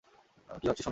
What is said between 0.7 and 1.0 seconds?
শোনো।